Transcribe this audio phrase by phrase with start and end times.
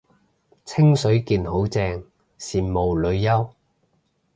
[0.65, 2.03] 清水健好正，
[2.39, 3.51] 羨慕女優